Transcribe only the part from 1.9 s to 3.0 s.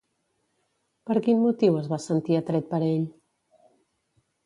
va sentir atret per